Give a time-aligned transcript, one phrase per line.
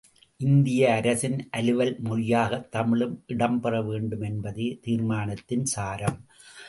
[0.39, 6.19] இந்திய அரசின் அலுவல் மொழியாகத் தமிழும் இடம்பெறவேண்டும் என்பதே தீர்மானத்தின் சாரம்.